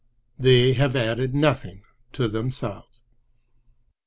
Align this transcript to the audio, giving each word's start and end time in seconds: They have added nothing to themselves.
They 0.39 0.73
have 0.73 0.95
added 0.95 1.35
nothing 1.35 1.83
to 2.13 2.27
themselves. 2.27 3.03